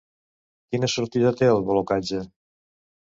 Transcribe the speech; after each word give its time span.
Quina 0.71 0.87
sortida 0.93 1.33
té 1.41 1.49
el 1.57 1.61
blocatge? 1.67 2.23